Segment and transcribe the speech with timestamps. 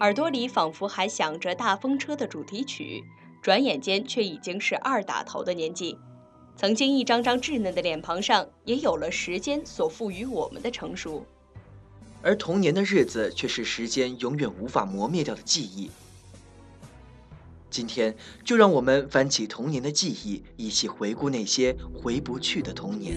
[0.00, 3.04] 耳朵里仿佛还响着大风车的主题曲，
[3.42, 5.98] 转眼间却已经是二打头的年纪。
[6.56, 11.26] 曾经一张张稚嫩的脸庞上，也有了时间所赋予我们的成熟。
[12.22, 15.90] 而童年的日子，却是时间永远无法磨灭掉的记忆。
[17.68, 23.16] 今天，就让我们翻起童年的记忆，一起回顾那些回不去的童年。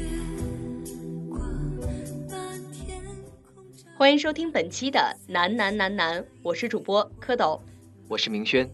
[4.04, 5.00] 欢迎收听本期的
[5.32, 7.62] 《男男男男》，我是主播蝌蚪，
[8.10, 8.70] 我是明轩。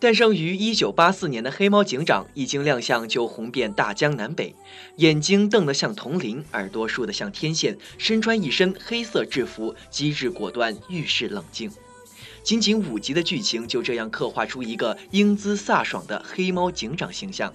[0.00, 4.52] 诞生于一九八四年的黑猫警长一经亮相就红遍大江南北，
[4.96, 11.70] 眼睛瞪得像铜铃，耳朵竖得像天线，身穿一身黑色制服，机智果断，遇事冷静。
[12.44, 17.50] 仅仅五集的剧情就这样刻画出一个英姿飒爽的黑猫警长形象。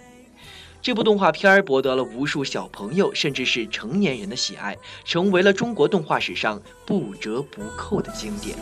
[0.82, 8.58] 这部动画片儿博得了无数小朋友甚至是成年人的喜爱，成为了中国动画史上不折不扣的经典。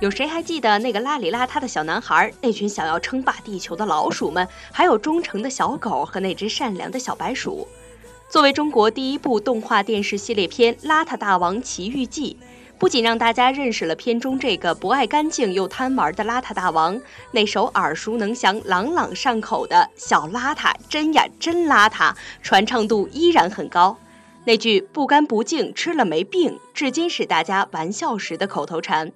[0.00, 2.32] 有谁还记得那个邋里邋遢的小男孩？
[2.40, 7.68] 那群想要称霸地球的老鼠们，还有忠诚的小狗和那只善良的小白鼠。
[8.30, 12.38] 作为中国第一部动画电视系列片《邋遢大王奇遇记》，
[12.78, 16.98] 不仅让大家认识了片中这个不爱干净又贪玩的邋遢大王，
[17.32, 23.94] 那首耳熟能详、朗朗上口的“小邋遢真呀真邋遢”传唱度依然很高。
[24.46, 29.12] 那句“不干不净吃了没病”，至今是大家玩笑时的口头禅。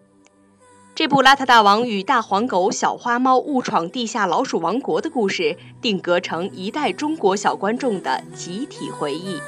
[0.97, 9.41] 这部《邋遢大王与大黄狗、小花猫误闯地下老鼠王国》的故事，定格成一代中国小观众的集体回忆。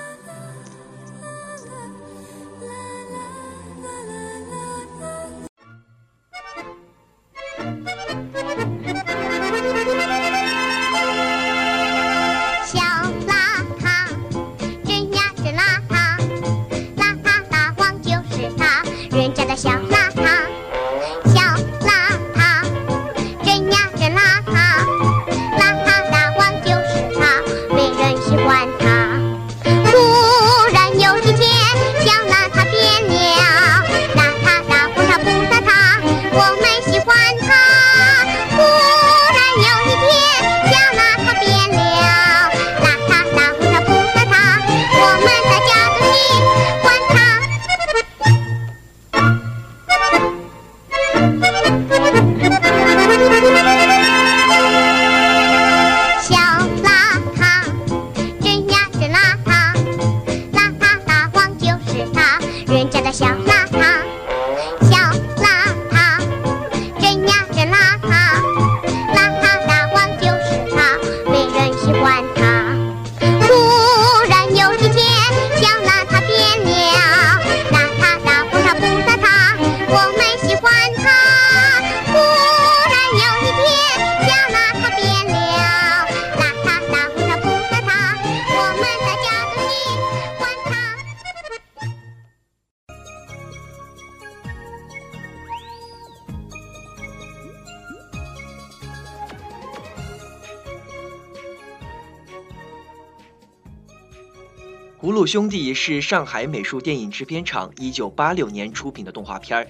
[105.37, 109.69] 兄弟》是上海美术电影制片厂1986年出品的动画片。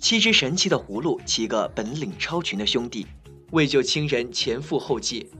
[0.00, 3.06] 七只神奇的葫芦，七个本领超群的兄弟，
[3.52, 5.30] 为救亲人前赴后继，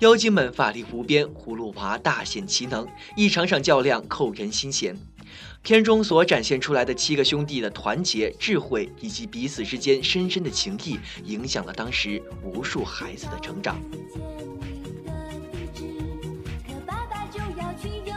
[0.00, 2.86] 妖精们法力无边，葫芦娃大显其能，
[3.16, 4.94] 一场场较量扣人心弦。
[5.62, 13.80] 片中所展现出来的七个兄弟的团结、智慧以及彼此之间深深的情谊，影响了当时无数孩子的成长
[16.84, 18.15] 爸爸就要去勇。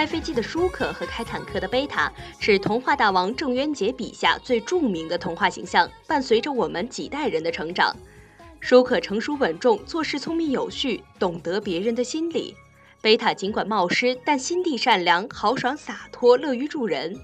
[0.00, 7.94] 开飞机的舒克和开坦克的贝塔是童话大王郑渊洁笔下最著名的童话形象，伴随着我们几代人的成长。
[8.60, 12.54] 舒克成熟稳重，做事聪明有序，懂得别人的心理；
[13.02, 17.14] 贝塔尽管冒失，但心地善良、豪爽洒脱、乐于助人。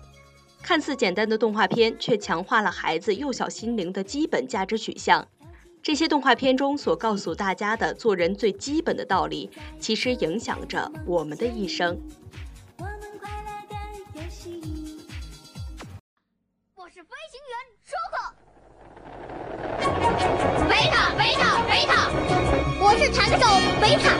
[0.61, 5.26] 看似简单的动画片，却强化了孩子幼小心灵的基本价值取向。
[5.83, 9.49] 这些动画片中所告诉大家的做人最基本的道理，
[9.80, 11.99] 其实影响着我们的一生。
[16.97, 17.53] 是飞行员
[17.85, 18.17] 舒克，
[20.67, 22.09] 贝塔贝塔贝塔，
[22.81, 23.45] 我是弹手
[23.83, 24.17] 贝塔。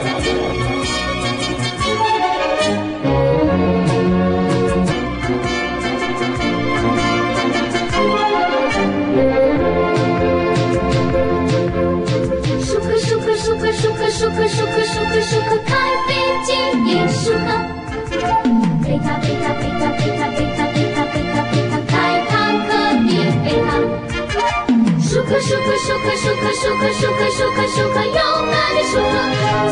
[25.66, 28.14] 克舒克舒克舒克舒克舒克舒克勇
[28.52, 29.12] 敢的舒克，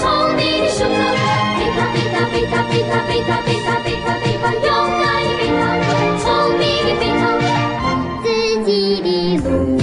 [0.00, 0.88] 聪明的舒克，
[1.56, 4.66] 贝塔贝塔贝塔贝塔贝塔贝塔贝塔贝塔勇
[4.98, 5.62] 敢的贝塔，
[6.18, 6.26] 聪
[6.58, 7.22] 明的贝塔，
[8.24, 8.26] 自
[8.64, 9.06] 己的
[9.48, 9.73] 路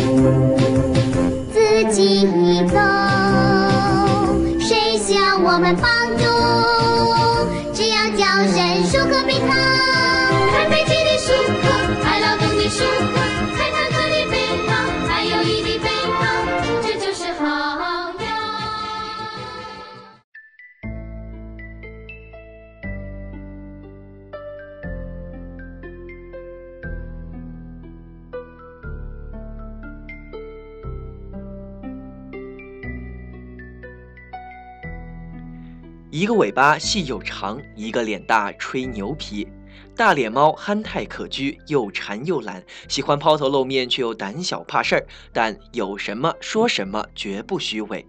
[36.11, 39.47] 一个尾巴细又长，一个脸大吹牛皮。
[39.95, 45.07] 大脸猫憨态可掬，又馋又懒，喜欢抛头露面，却又胆小怕事儿。
[45.31, 48.05] 但有什么说什么，绝不虚伪。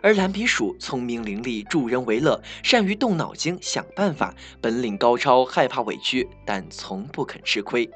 [0.00, 7.90] 而蓝皮鼠聪明伶俐，助人为乐，善于动脑筋想办法，本领高超，害怕委屈，但从不肯吃亏。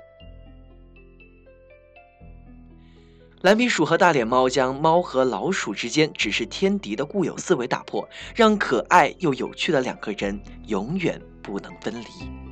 [3.42, 12.47] 蓝皮鼠和大脸猫将猫和老鼠之间只是天敌的固有思维打破，让可爱又有趣的两个人永远不能分离。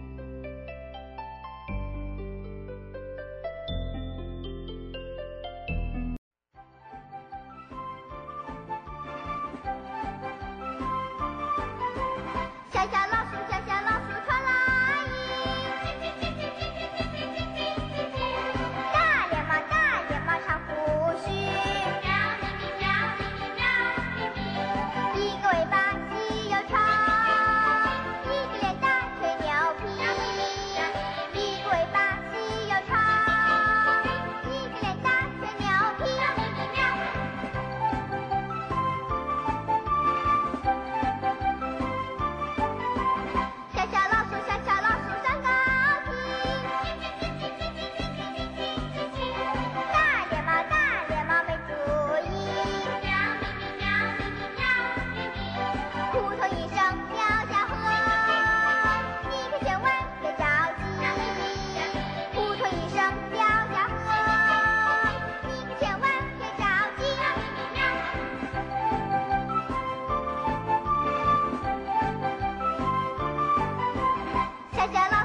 [74.88, 75.15] 学了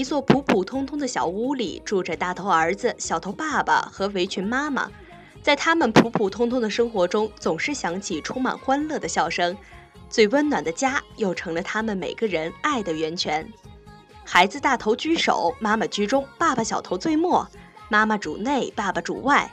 [0.00, 4.90] 一座普普通通的小屋里，住着大头儿子、小头爸爸和围裙妈妈。
[5.42, 9.54] 在他们普普通通的生活中，总是响起充满欢乐的笑声。
[10.08, 13.46] 最温暖的家，又成了他们每个人爱的源泉。
[14.24, 17.46] 孩子大头居首，妈妈居中，爸爸小头最末。
[17.90, 19.52] 妈妈主内，爸爸主外。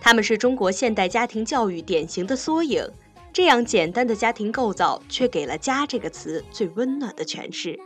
[0.00, 2.84] 他们是中国现代家庭教育典型的缩影。
[3.32, 7.78] 这样简单的家庭构造，却给了“家”这个词最温暖的诠释。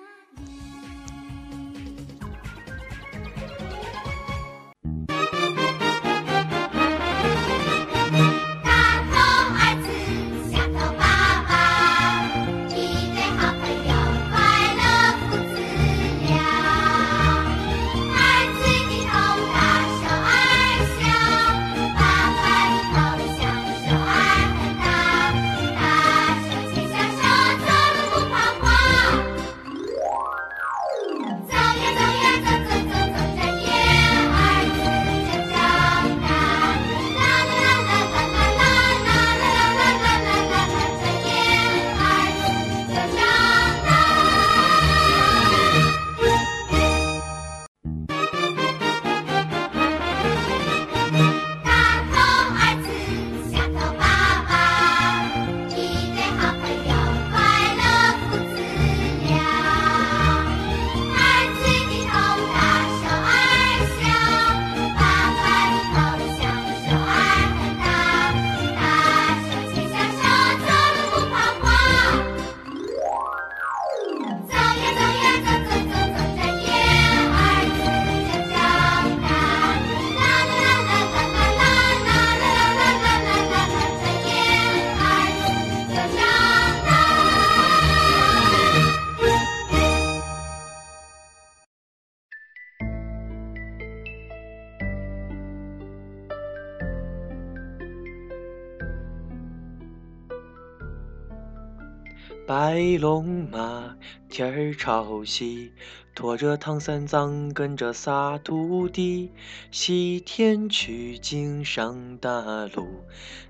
[102.72, 103.96] 白龙马，
[104.28, 105.72] 天儿朝西，
[106.14, 109.32] 驮着唐三藏，跟着仨徒弟，
[109.72, 112.86] 西天取经上大路，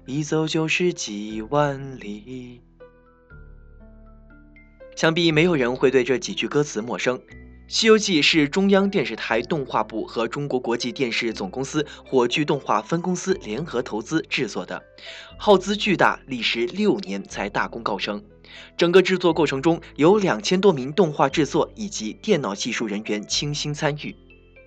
[0.06, 2.62] 一走就是几万里。
[4.96, 7.18] 想必没有人会对这几句歌词陌生。
[7.68, 14.82] 《西游记》是中央电视台动画部和中国国际电视总公司火炬动画分公司联合投资制作的，
[15.36, 18.24] 耗资巨大，历时六年才大功告成。
[18.76, 24.14] 整个制作过程中有两千多名动画制作以及电脑技术人员倾心参与，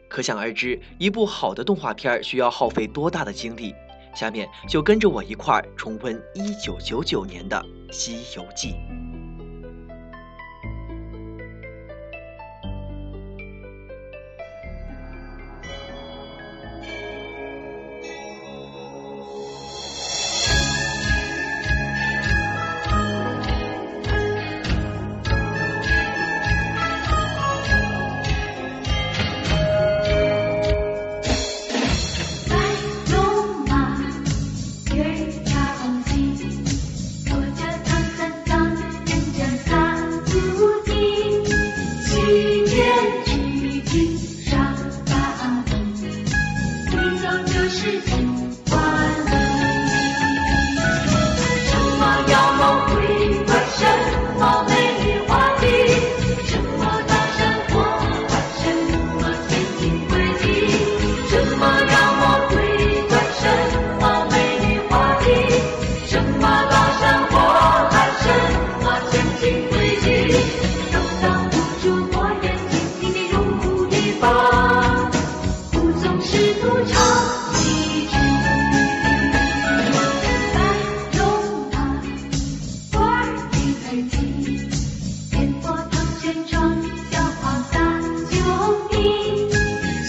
[0.10, 3.74] 可想而知，一部好的动画片需要耗费多大的精力。
[4.16, 7.60] 下面就跟着我一块儿重温一九九九年的
[7.92, 8.70] 《西游记》。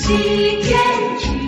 [0.06, 1.43] 西天取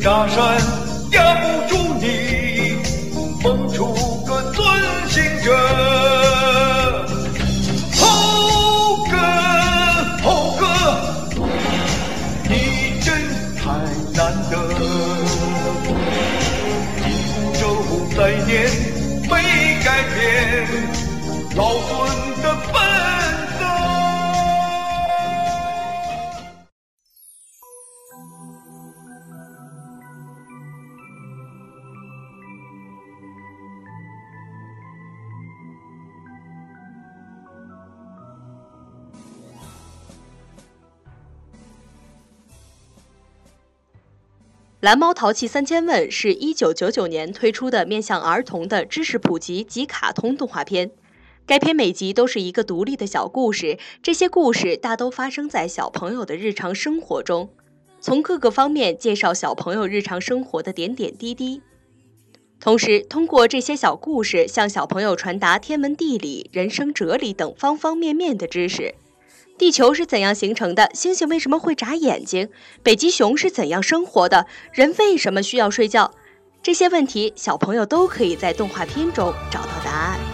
[0.00, 0.56] 炸山
[1.10, 1.69] 压不
[44.80, 50.90] 蓝猫淘气三千问是一九九九年推出的面向儿童的知识普及及卡通动画片。
[51.44, 57.50] 该片每集都是一个独立的小故事，这些故事大都发生在小朋友的日常生活中，
[58.00, 61.60] 从各个方面介绍小朋友日常生活的点点滴滴。
[62.58, 68.94] 同时，通过这些小故事，向小朋友传达天文地理、人生哲理等方方面面的知识。
[69.60, 70.90] 地球是怎样形成的？
[70.94, 72.48] 星星为什么会眨眼睛？
[72.82, 74.46] 北极熊是怎样生活的？
[74.72, 76.14] 人为什么需要睡觉？
[76.62, 80.29] 这些问题，小朋友都可以在动画片中找到答案。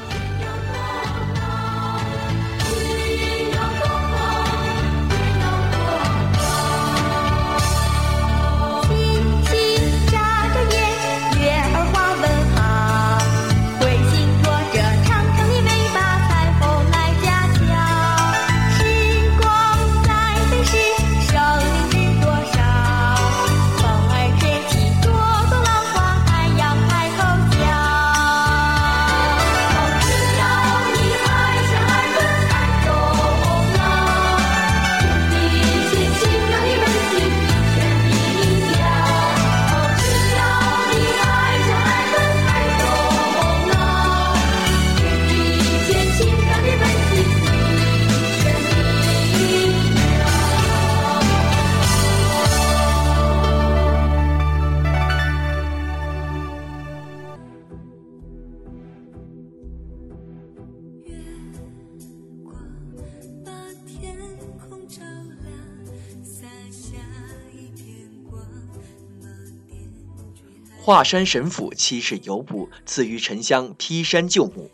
[70.87, 74.71] 华山神府七世游步，赐予沉香劈山救母。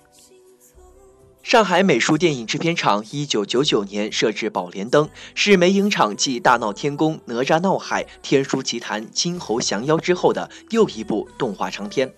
[1.42, 12.12] 上海美术电影制片厂一九九九年设置宝莲灯，是美影厂继《大闹天宫》《哪吒闹海》《天书奇谭》《金猴降妖》之后的又一部动画长片，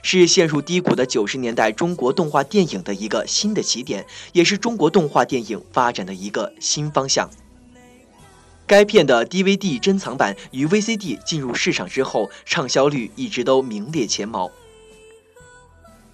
[0.00, 7.28] 是陷入低谷的九十年代中国动画电影的一个新的起点，也是中国动画电影发展的一个新方向。
[8.66, 14.50] 该片的 DVD 珍藏版与 VCD 进入市场之后，畅销率一直都名列前茅。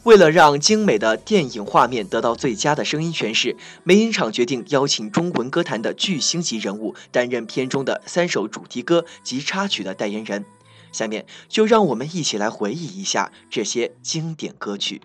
[0.03, 10.45] 为了让精美的电影画面得到最佳的声音诠释，美影厂决定邀请中文歌坛的巨星级人物担任片中的三首主题歌及插曲的代言人。
[10.91, 15.03] 下面就让我们一起来回忆一下这些经典歌曲。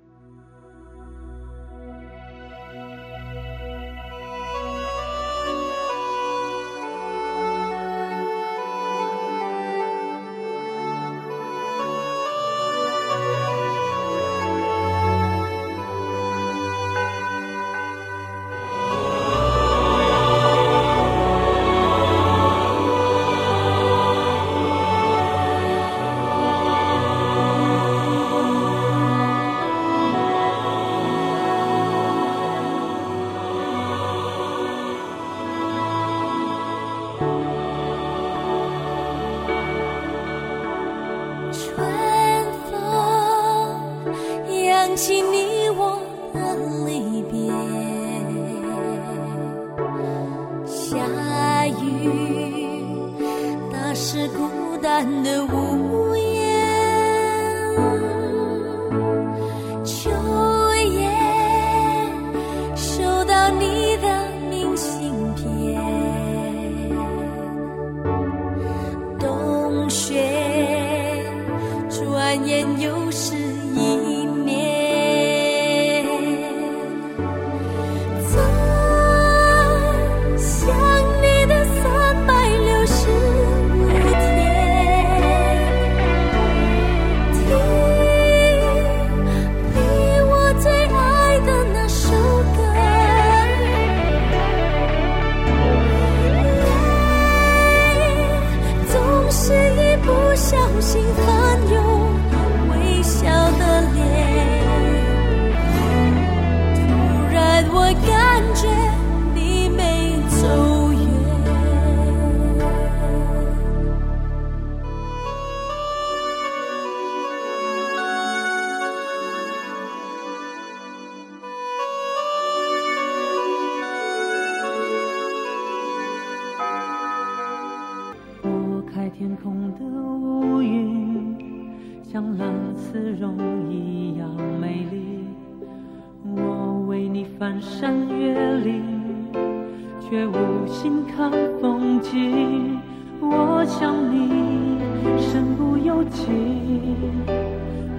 [145.36, 146.32] 身不由己，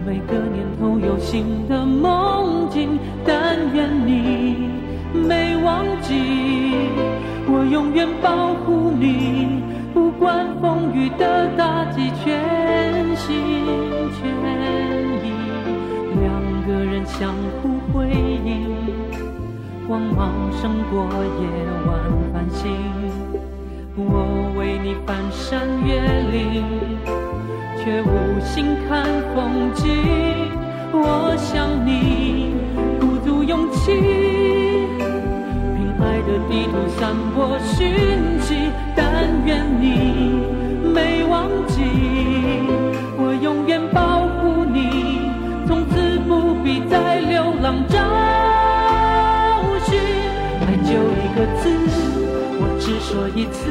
[0.07, 4.70] 每个念头有新的梦境，但愿你
[5.12, 6.14] 没忘记，
[7.46, 13.37] 我永远保护你，不管风雨的打击，全心
[14.16, 14.33] 全
[15.22, 15.29] 意，
[16.18, 16.33] 两
[16.66, 18.09] 个人相互辉
[18.46, 18.66] 映，
[19.87, 21.05] 光芒胜过
[21.38, 21.44] 夜
[21.87, 22.01] 晚
[22.33, 22.72] 繁星。
[23.94, 26.64] 我为你翻山越岭，
[27.87, 29.87] 却无心看风景。
[30.90, 32.53] 我想你
[32.99, 33.92] 鼓足勇气，
[35.77, 37.94] 凭爱的地图散播讯
[38.40, 38.72] 息。
[38.96, 40.42] 但愿你
[40.92, 41.85] 没忘记，
[43.18, 45.31] 我永远保护你，
[45.68, 47.94] 从此不必再流浪找
[49.87, 49.96] 寻。
[50.66, 50.90] 爱就
[51.22, 51.70] 一个字。
[52.59, 53.70] 我只说一次，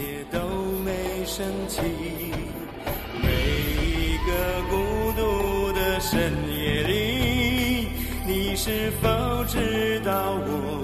[0.00, 0.38] 切都
[0.82, 0.90] 没
[1.26, 1.82] 升起。
[3.22, 3.28] 每
[3.84, 4.32] 一个
[4.70, 7.88] 孤独的深夜里，
[8.26, 10.79] 你是否知道我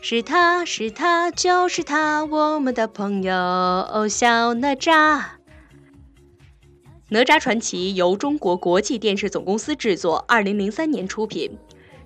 [0.00, 5.18] 是他是他就是他，我们的朋友哦，小哪吒。
[7.08, 11.58] 《哪吒传奇》由中国国际电视总公司制作，二零零三年出品。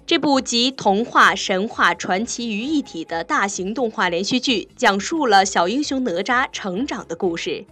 [0.06, 7.66] 这部集童话、神话、传奇于一体的大型动画连续剧，讲述了小英雄哪吒成长的故事，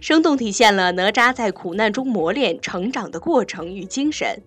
[0.00, 4.42] 生动体现了哪吒在苦难中磨练成长的过程与精神。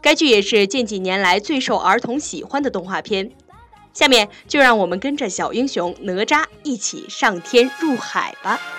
[0.00, 3.30] 该剧也是近几年来最受儿童喜欢的动画片。
[3.96, 8.75] 下面就让我们跟着小英雄哪吒一起上天入海吧。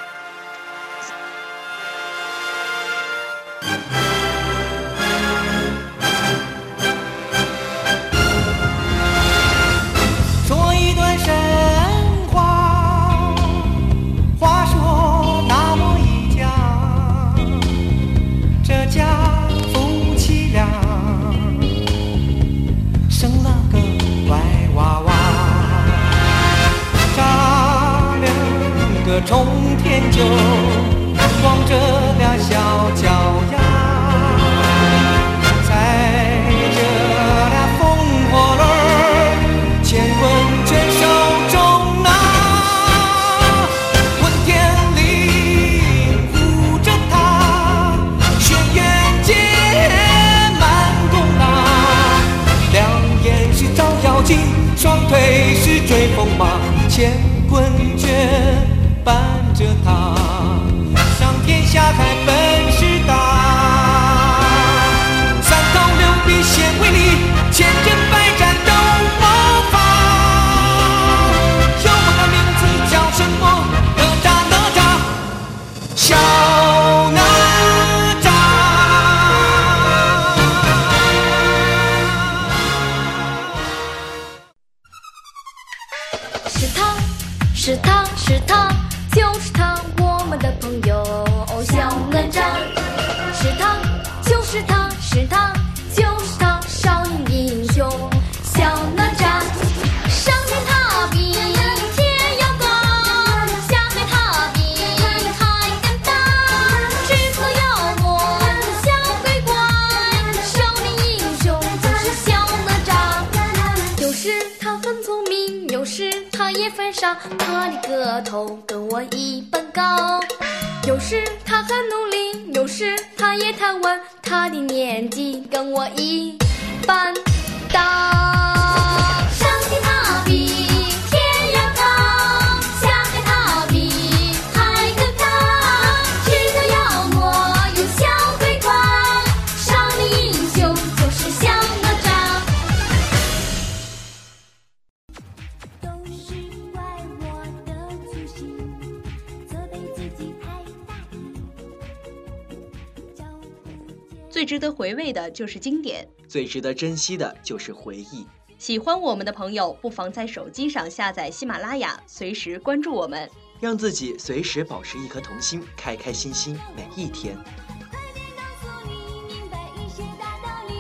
[154.88, 158.26] 回味的就是经典，最值得珍惜的就是回忆。
[158.58, 167.36] 喜欢我们的朋友，不妨在手机上下载喜马拉雅，随时关注我们，让自己随时保持一颗童心，开开心心每一天。
[167.36, 170.74] 快点告诉你，明白一些大道理。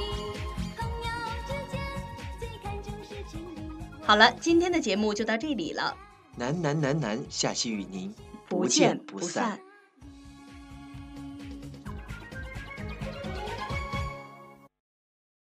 [0.78, 1.10] 朋友
[1.46, 1.78] 之间
[2.39, 3.41] 最看重是情。
[4.04, 5.93] 好了，今天的节目就到这里了。
[6.38, 8.15] 南南南南，下期与您
[8.48, 9.60] 不见不散。